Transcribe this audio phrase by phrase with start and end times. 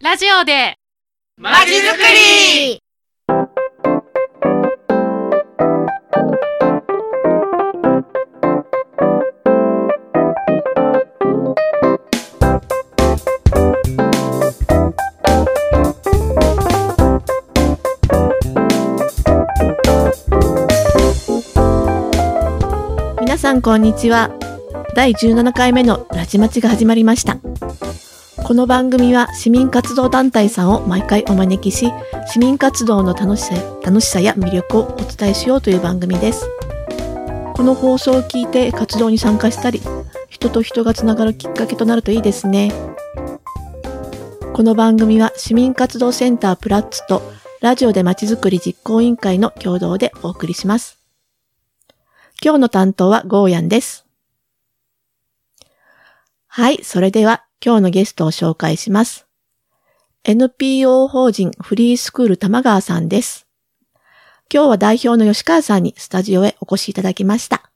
[0.00, 0.76] ラジオで
[1.36, 2.80] まちづくり
[23.20, 24.30] 皆さんこんにちは。
[24.94, 27.38] 第17回目のラジマチが始まりました。
[28.48, 31.92] この番組は市民活動団体さんを毎回お招きし、
[32.26, 36.48] 市民活動の楽しさ楽しさや魅力をお伝えしようという番組です。
[37.54, 39.82] この放送を聞いて活動に参加したり、
[40.30, 42.72] 人と人がつながるきっかけとなるといいですね。
[44.54, 47.20] この番組は市民活動センタープラッツと
[47.60, 50.98] ラジオでまちづくり実行委員会の共同でお送りします。
[52.42, 54.06] 今日の担当はゴーヤンです。
[56.46, 59.26] はい、それでは今日のゲストを紹介します。
[60.24, 63.46] NPO 法人フリースクール玉川さんです。
[64.52, 67.70] 今日は代表の吉川さんにスタジオへお越しいただきました。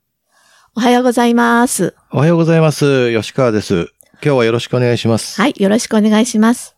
[0.76, 1.94] おはようございます。
[2.12, 3.12] おはようございます。
[3.12, 3.88] 吉川です。
[4.24, 5.40] 今日はよろしくお願いします。
[5.40, 6.76] はい、よろしくお願いします。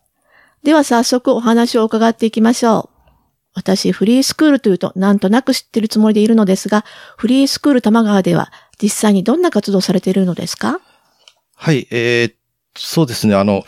[0.63, 2.95] では早速お話を伺っていきましょう。
[3.53, 6.83] 私、フリースクールというとなんとなく知ってるつもりでいるのですが、
[7.17, 10.79] フリースクール玉川では実際にどんな活動をされているのですか？
[11.55, 12.33] はい、えー、
[12.77, 13.63] そうですね、あの、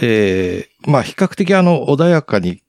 [0.00, 2.62] えー、まあ、比較的あの、穏やかに、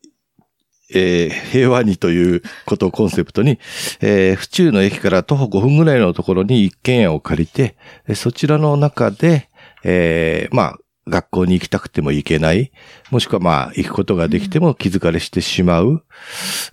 [0.93, 3.59] えー、平和にということをコンセプトに、
[4.01, 7.75] えー、府中の駅から徒歩5分ぐらいのところに一軒家を借りて、
[8.07, 9.49] えそちらの中で、
[9.83, 12.71] えー、まあ、学校に行きたくても行けない、
[13.11, 16.03] もしくはまあ、行くことができても気づかれしてしまう、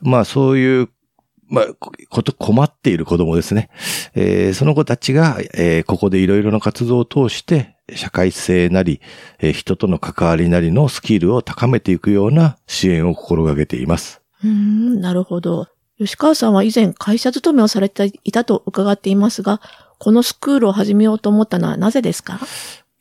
[0.00, 0.88] まあ、そういう
[1.48, 1.66] まあ、
[2.08, 3.68] こと、困っている子供ですね。
[4.14, 9.00] えーその子たちが、えーここでいろいろな活動を通して、社会性なり、
[9.38, 14.20] えー人との関わりなりのスキルを高めていくような支援を心がけています。
[14.42, 15.68] うーん、なるほど。
[15.98, 19.60] 吉川さんは以前会社勤めをされていたと伺っていますが、
[19.98, 22.40] このスクールを始めようと思ったのはなぜですか？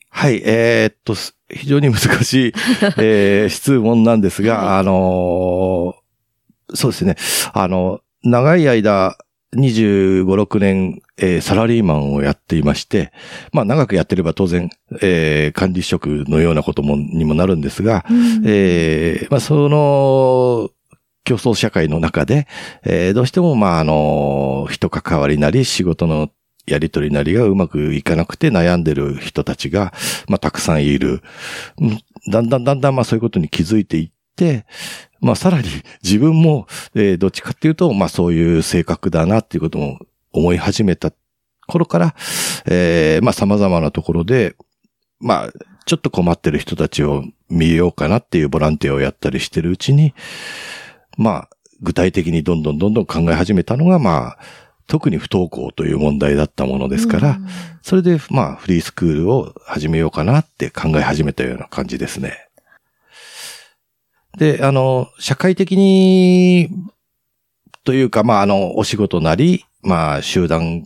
[0.09, 2.53] はい、えーっと、す非常に難しい、
[2.97, 6.01] えー 質問なんですが、はいあのー
[6.75, 7.15] そうですね、
[7.53, 9.17] あの、長い間、
[9.55, 13.11] 25、6年、えーサラリーマンをやっていまして、
[13.51, 14.69] まあ長くやってれば当然、
[15.01, 20.69] えー管理職のようなことも、にもなるんですが、うんえーまあその、
[21.23, 22.47] 競争社会の中で、
[22.83, 26.29] えーどうしても、まああの、人関わりなり仕事の
[26.65, 29.93] やりとりなりがうまくいかなくて悩んでる人たちが、
[30.27, 31.21] まあたくさんいる。
[31.79, 31.99] うん
[32.31, 34.65] だんだんだんだんまあそういうことに気づいていって、
[35.21, 35.67] まあさらに
[36.03, 39.99] 自分も、えーどっちかっていうと、まあそういう性格だなっていうことも
[40.33, 41.13] 思い始めた
[41.67, 42.15] 頃から、
[42.65, 44.55] えーまあ様々なところで、
[45.19, 45.51] まあ
[45.85, 50.13] ちょっと困ってる人たちを見ようかなっていうボランティアをやったりしてるうちに、
[51.17, 51.49] まあ
[51.81, 54.37] 具体的にどんどんどんどん考え始めたのが、まあ
[54.87, 57.47] 特に不登校という問題だったものですから、うん
[57.81, 62.47] それで、まあ、フリースクールを始めようかなって考え始めたような感じですね。
[64.37, 66.69] で、あの、社会的に、
[67.83, 70.83] というか、まあ、あの、お仕事なり、まあ、集団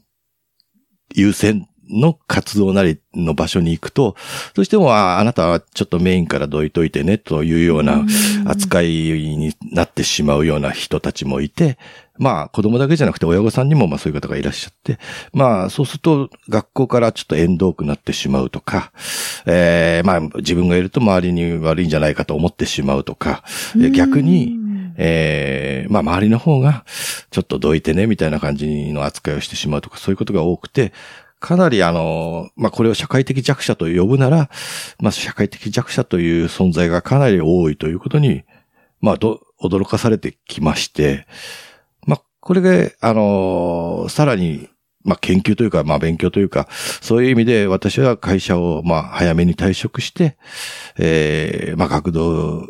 [1.13, 4.15] 優先の活動なりの場所に行くと、
[4.53, 8.03] どうしても、ああなたはちょっとメインからどいといてね、というような
[8.45, 11.77] 扱いになってしまうような人たちもいて、
[12.17, 14.99] まあ子供だけじゃなくて親御さんにもまあそういう方がいらっしゃって、
[15.33, 18.91] まあそうすると学校からちょっと縁遠くなってしまうとか、
[19.45, 23.43] えーまあ自分がいると周りに悪いんじゃないかと思ってしまうとか、
[23.75, 24.57] で逆に、
[24.97, 26.85] えーまあ周りの方が
[27.31, 30.93] ちょっとどいてねみたいな感じの扱いをしてしまうとかそういうことが多くて、
[31.45, 34.49] かなりあの、まあ、これを社会的弱者と呼ぶなら、
[34.99, 38.43] まあ、社会的弱者という存在がかなり多いということに、
[38.99, 41.27] まあ、ど、驚かされてきまして、
[42.07, 44.69] まあ、これで、あの、さらに、
[45.03, 50.37] まあ、研究というか、まあ、勉強というか、そういう意味で私は会社を、まあ、早めに退職して、
[50.97, 52.65] えーまあ、学童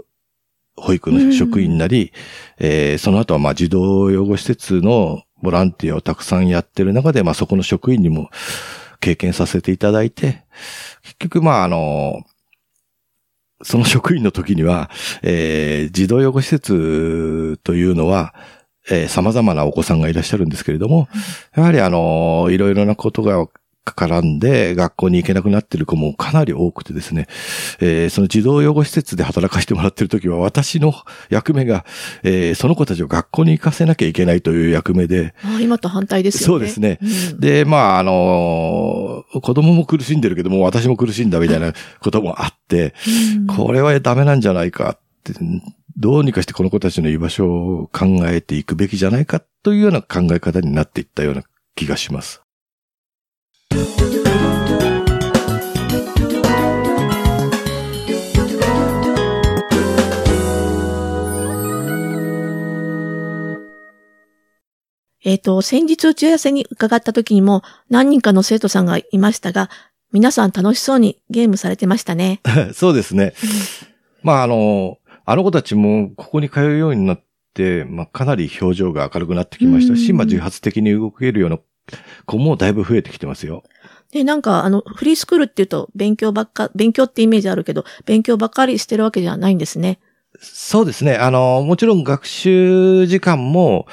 [0.75, 2.11] 保育の職員なり、
[2.59, 8.29] えーその後は、まあ、児童養護施設のボランティアをたくさんやってる中で、まあ、そこの職員にも
[8.99, 10.43] 経験させていただいて、
[11.03, 12.23] 結局、まあ、あの、
[13.63, 14.89] その職員の時には、
[15.21, 18.33] えー児童養護施設というのは、
[18.89, 21.07] えー様々なお子さんがいらっしゃるんですけれども、
[21.55, 23.47] やはりあの、いろいろなことが
[23.91, 27.27] 絡んで学校に行けなくなってる子もかなり多くてですね、
[27.79, 30.93] えー、その児童養護施設で働かせてもらってる時は私の
[31.29, 31.85] 役目が、
[32.23, 35.33] えー、その子たちを学校に行かせなきゃいけないという役目で。
[35.43, 36.45] あ今と反対ですよね。
[36.45, 36.99] そうですね。
[37.01, 42.93] うん、で、まあ、あのー、子供も苦しんでるけども、私も苦しんだみたいなこともあって、
[43.37, 45.33] うん、これはダメなんじゃないかって、
[45.97, 51.43] どうにかしてこの子たちの居場所を考えていくべきじゃないかというような考え方になっていったような
[51.75, 52.44] 気がします。
[65.25, 69.71] えっ、ー、と、先日打ち合わせに伺った時にも何人かの生徒さんがいましたが、
[70.13, 72.41] 皆さん楽しそうにゲームされてましたね。
[72.73, 73.33] そうですね。
[74.21, 77.23] まあ、あの、あの子たちもここに通うようになっ
[77.55, 81.57] て、まあ、かなり表情が明るくなってきましたし、まあ、自発的に動けるような
[82.25, 83.63] 子もだいぶ増えてきてますよ。
[84.11, 89.99] で、なんか、あの、フリースクールって言うと、勉強ばっか、勉強ってイメージあるけど、勉強ばっかりしてるわけじゃないんですね。
[90.39, 91.15] そうですね。
[91.15, 93.87] あの、もちろん学習時間も、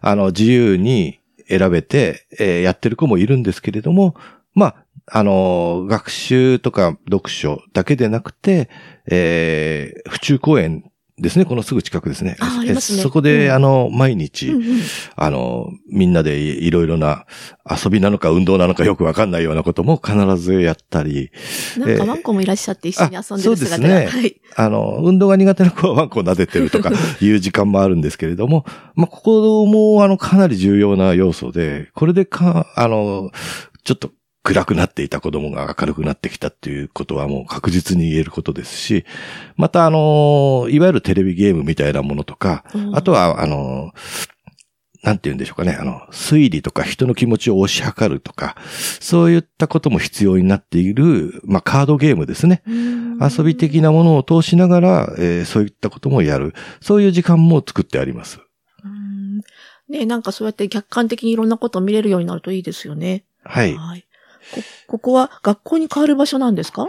[0.00, 4.14] あの、自由に選べて、えー、やってる子もいるんですけれども、
[4.54, 4.76] まあ、
[5.10, 8.68] あの、学習とか読書だけでなくて、
[9.10, 11.44] えー、府中公園ですね。
[11.44, 12.36] このすぐ近くですね。
[12.40, 13.02] あありますね。
[13.02, 14.80] そこで、うん、あの、毎日、うんうん、
[15.16, 17.26] あの、みんなでいろいろな
[17.68, 21.30] 遊びなのか運動なのかよくわかんないようなことも必ずやったり。
[21.76, 23.56] なんかワンコもいらっしゃって一緒に遊んでる姿が。
[23.56, 24.06] そうですね。
[24.06, 24.40] はい。
[24.56, 33.30] あの、運動が苦手な子はワンコを撫でてるとか いう時間もあるんですけれども、まあ、ここも、あの、かなり重要な要素で、これでか、あの、
[33.84, 34.10] ちょっと
[34.48, 39.04] 暗くなっていた子供が明るくなってきたっていうことはもう確実に言えることですし、
[39.56, 42.64] またあの、いわゆるテレビゲームみたいなものとか、
[42.94, 43.92] あとはあの、
[45.02, 45.76] なんて言うんでしょうかね。
[45.78, 48.56] あの、推理とか人の気持ちを推し量るとか、
[49.00, 52.62] そういったことも必要になっている、まあ、カードゲームですね。
[53.20, 56.54] 遊び的なものを通しながら、えー、そういったこともやる。
[56.80, 58.40] そういう時間も作ってあります。
[59.90, 63.24] ねなんかそうやって客観的にいろんなことを見れるようになるといいですよね。
[63.44, 63.74] はい。
[63.74, 64.07] はい
[64.52, 66.86] こ、ここは学校に変わる場所なんですか？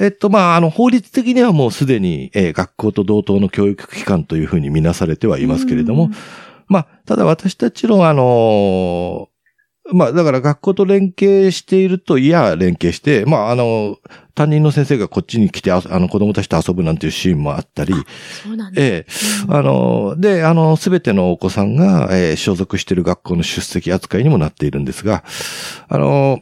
[0.00, 6.10] えっと、まあ、あの、法律的にはもうすでに、えー、学校と同等の教育機関というふうに見なされてはいますけれども、
[6.68, 13.96] まあ、ただ私たちの、あのー、まあ、だから学校と連携していると、いや、連携して、まあ、あの、
[14.34, 17.94] 担任の先生がこっちに来て、あの、子供たちと遊ぶなんていうシーンもあったり。
[18.44, 25.24] そうなんです、ええー、あの、で、あの、すべてのお子さんが、えー、所属している学校の出席扱いにもなっているんですが、
[25.88, 26.40] あの、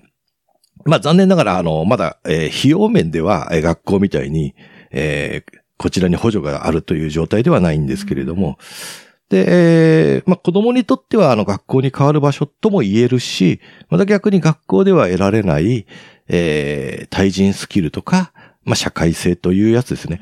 [0.87, 4.55] まあ残念ながら、あの、まだ、えー、費用面では、えー、学校みたいに、
[4.91, 8.59] えー、こちらに補助があるという状態ではないんですけれども、
[9.29, 13.61] で、えー、まあ子供にとっては、あの、学校に変わる場所とも言えるし、
[13.91, 15.87] また逆に学校では得られない、
[16.29, 18.33] えー、対人スキルとか、
[18.67, 20.21] まあ、社会性というやつですね。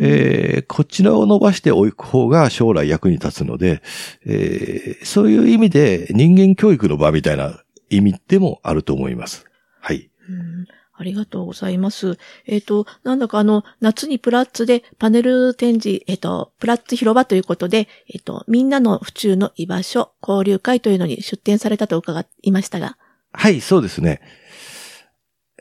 [0.00, 3.82] えー、こちらを伸ばしておく方が将来役に立つので、
[4.26, 7.58] えー、そういう意味で人間教育の場みたいな
[7.88, 9.45] 意味でもあると思います。
[9.86, 10.10] はい。
[10.28, 10.66] うん
[10.98, 12.16] ありがとうございます。
[12.46, 22.96] えっ、ー、と、なんだかあの、夏にプラッツでパネル展示、えっ、ー、と、プラッツ広場ということで、えっ、ー、と、みんなの府中の居場所、交流会というのに出展されたと伺いましたが。
[23.30, 24.22] はい、そうですね。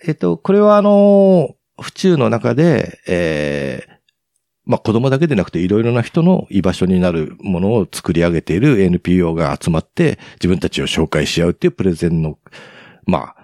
[0.07, 3.95] えっ、と、これはあの、府中の中で、えー、
[4.63, 12.39] まあ、子供だけでなくていろいろな人の居場所になるものを作り上げている NPO が集まって自分たちを紹介し合うっていうプレゼンの、
[13.05, 13.34] まあ、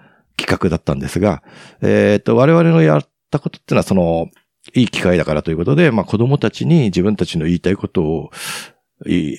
[0.42, 1.42] 企画だったんですが、
[1.80, 4.28] えっ、ー、と、我々のやったことっていうのはその、
[4.74, 8.30] いい機会だからということで、まあ子供たちに自分たちの言いたいことを
[9.06, 9.36] 言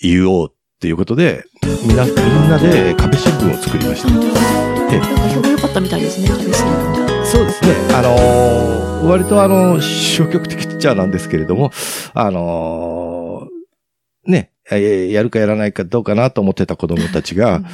[0.00, 1.44] 言おうっていうことで、
[1.86, 2.14] みんな、みん
[2.48, 4.08] なで壁新聞を作りました。
[4.94, 7.74] え、なんか評判良かったみたいですね、壁新聞そうですね。
[7.92, 11.72] あのー、割とあの、消極的っちゃなんですけれども、
[12.14, 14.52] あのー、ね、
[15.10, 17.66] やるかやらないかどうかなと思ってた子供たちが、うん、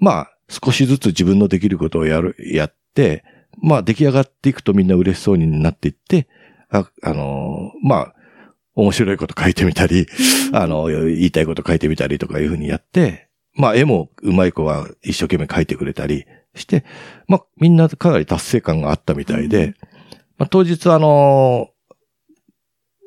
[0.00, 3.24] まあ、少しずつ自分のできることをやる、やって、
[3.60, 6.28] まあ出来上がっていくとみんな嬉しそうになっていって、
[6.70, 8.14] あ、あのー、まあ、
[8.74, 10.06] 面白いこと書いてみたり、
[10.52, 16.84] あの、言いたいこと書いてみたりとかいうふうにやって、まあ絵も上手い子は一生懸命書いてくれたりして、
[17.26, 19.74] まあみんなかなり達成感があったみたいで、
[20.38, 21.68] まあ当日あの、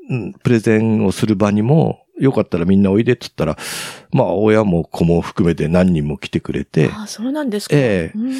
[0.09, 3.57] うん、プレゼンをする場にも、よかったらみんなおいでって言ったら、
[4.11, 7.75] まあ親も子も含めて何人も来てくれて、あ、そうなんですか。
[7.75, 8.31] ええうん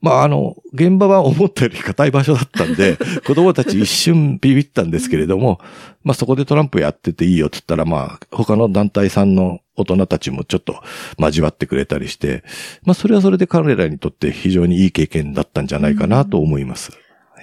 [0.00, 5.60] まああの、現場は思ったより硬い場所だったんで、 子供たち一瞬ビビったんですけれども、
[6.04, 10.82] まあそこでトランプやってていいよって言ったら、まあ他の団体さんの大人たちもちょっと
[11.18, 12.44] 交わってくれたりして、
[12.84, 16.92] まあそれはそれで彼らにとって非常にいい経験だったんじゃないかなと思います。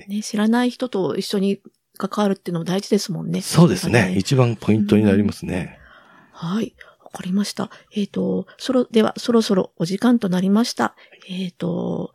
[0.07, 1.59] ね、知らない人と一緒に
[1.97, 3.41] 関わるっていうのも大事ですもんね。
[3.41, 4.15] そうですね。
[4.17, 5.77] 一番ポイントになりますね。
[6.41, 6.73] はい。
[7.03, 7.69] わかりました。
[7.93, 10.95] えっ、と、そろ、では、そろそろお時間となりました。
[11.29, 12.13] えっ、と、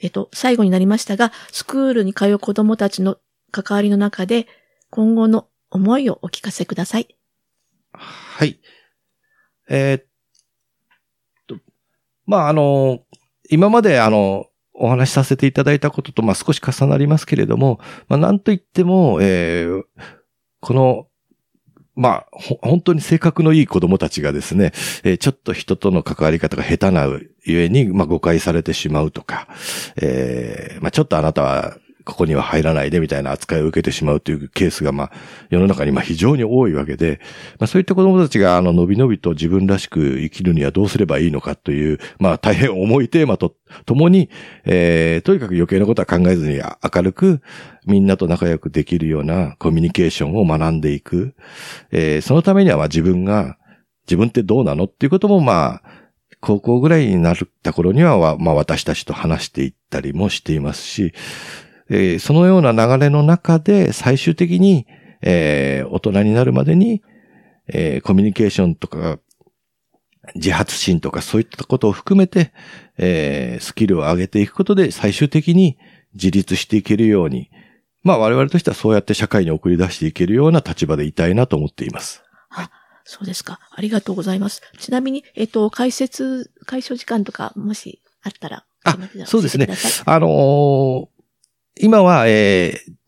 [0.00, 3.18] えっ、と、最後になりましたが、スクールに通う子供たちの
[3.52, 4.48] 関わりの中で、
[4.90, 7.16] 今後の思いをお聞かせください。
[7.92, 8.58] はい。
[9.68, 10.04] えーっ
[11.46, 11.56] と、
[12.26, 13.04] まあ、あの、
[13.48, 19.84] 今まであの、お話しさせていただいたことと、まあ、少し重なりますけれども、まあ、なんといっても、えー
[20.60, 21.07] この、
[21.98, 22.26] まあ、
[22.62, 27.06] 本当に性格のいい子供たちがですね、えーちょっと人との関わり方が下手な
[27.44, 29.48] ゆえに、まあ、誤解されてしまうとか、
[30.00, 31.76] えーまあ、ちょっとあなたは、
[32.08, 35.12] ここには入らないでみたいな扱いを受けてしまうというケースが、まあ、
[35.50, 37.20] 世の中にまあ非常に多いわけで、
[37.58, 44.30] まあそういった子供たちが、あの、のびのびと自分らしく生きるにはどうすればいいのかという、まあ大変重いテーマとともに、
[44.64, 47.42] えー、とにかく余計なことは考えずに明るく、
[47.84, 51.34] みんなと仲良くできるようなコミュニケーションを学んでいく。
[51.90, 53.58] えー、そのためにはまあ自分が、
[54.06, 55.82] 自分ってどうなのっていうこともまあ、
[56.40, 61.12] 高校ぐらいになった頃には、まあ私たちと話していったりもしていますし、
[61.90, 64.86] えーそのような流れの中で最終的に、
[65.22, 67.02] えー大人になるまでに、
[67.68, 69.18] えーコミュニケーションとか、
[70.34, 72.52] 自発心とかそういったことを含めて、
[72.98, 75.78] えースキルを上げていくことで最終的に
[76.14, 77.50] 自立していけるように、
[78.02, 82.22] まあ我々としてはそうやって社会に送り出していけるような立場でいたいなと思っています。
[83.10, 83.58] そうですか。
[83.70, 84.60] ありがとうございます。
[84.78, 89.66] ちなみに、えっ、と、解説、解消時間とか、もしあったら、あそうですね
[90.04, 91.06] あのー
[91.80, 92.98] 今は、えー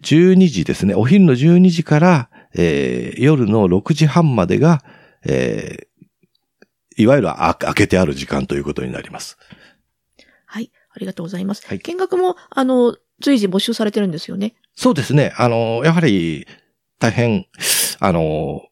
[0.00, 0.94] 12時ですね。
[0.94, 4.82] お昼の12時から、えー夜の6時半までが、
[5.26, 5.88] えー
[7.02, 9.38] いわゆるあ開けてある時間ということになります。
[10.46, 10.70] はい。
[10.94, 11.66] ありがとうございます。
[11.66, 14.54] はい見学も、あの、随時募集されてるんですよね。
[14.76, 15.32] そうですね。
[15.36, 16.46] あのーやはり、
[17.00, 17.46] 大変、
[18.00, 18.62] あの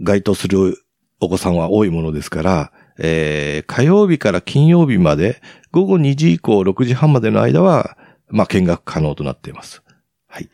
[0.00, 0.78] ー該当する
[1.20, 5.40] お子さんは多いものですから、えー火曜日から金曜日まで、
[5.70, 7.96] 午後2時以降6時半までの間は、
[8.32, 9.82] まあ、見学可能となっています。
[10.26, 10.50] はい。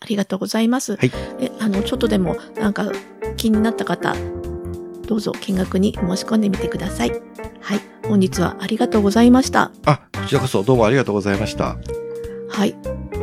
[0.00, 0.96] ありがとうございます。
[0.96, 2.90] はいで、あの、ちょっとでも、なんか、
[3.36, 4.14] 気になった方、
[5.06, 7.10] どうぞ見学に申し込んでみてください。
[7.60, 7.80] はい。
[8.08, 9.70] 本日はありがとうございました。
[9.86, 11.76] あ、こちらこそどうもありがとうございました。
[12.48, 12.74] はい。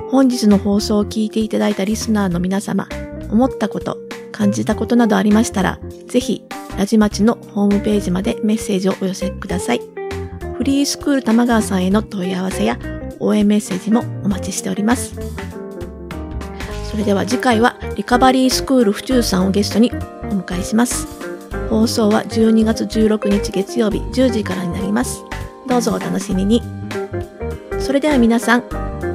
[0.10, 2.88] 本日の放送を聞いていただいたリスナーの皆様、
[3.30, 3.98] 思ったこと、
[4.32, 6.44] 感じたことなどありましたら、ぜひ、
[6.78, 9.82] ラジマチのホームページまでメッセージをお寄せください。
[10.58, 12.78] フリースクール玉川さんへの問い合わせや
[13.20, 15.14] 応援メッセージもお待ちしております。
[16.90, 19.96] それでは次回はリカバリースクール府中さんをゲストにお
[20.34, 21.08] 迎えします。
[21.70, 25.24] 放送は12月16日月曜日10時からになります。
[25.68, 26.62] どうぞお楽しみに。
[27.80, 28.64] それでは皆さん、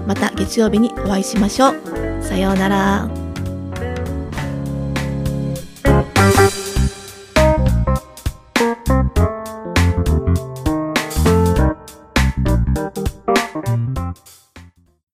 [0.06, 2.23] また月曜日にお会いしましょう。
[2.23, 3.25] さようなら。